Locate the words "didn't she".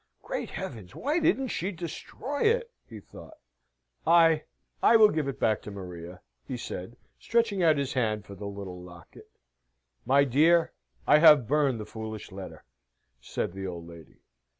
1.19-1.71